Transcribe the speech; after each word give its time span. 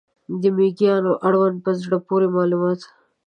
د 0.41 0.43
مېږیانو 0.57 1.11
اړوند 1.27 1.57
په 1.65 1.71
زړه 1.81 1.97
پورې 2.07 2.27
معلومات 2.35 2.81